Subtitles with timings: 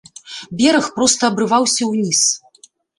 [0.61, 2.27] Бераг проста абрываўся ўніз.